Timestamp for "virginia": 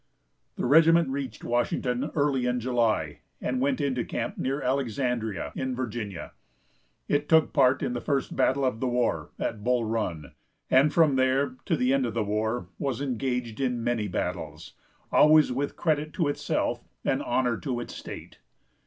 5.75-6.31